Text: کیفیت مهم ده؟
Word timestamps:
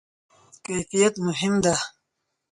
کیفیت 0.63 1.13
مهم 1.25 1.53
ده؟ 1.63 1.75